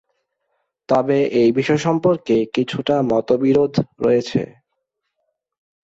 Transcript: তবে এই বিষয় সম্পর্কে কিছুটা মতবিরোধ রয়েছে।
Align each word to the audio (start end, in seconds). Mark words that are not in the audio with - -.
তবে 0.89 1.17
এই 1.41 1.49
বিষয় 1.57 1.79
সম্পর্কে 1.87 2.35
কিছুটা 2.55 2.95
মতবিরোধ 3.11 3.73
রয়েছে। 3.99 4.41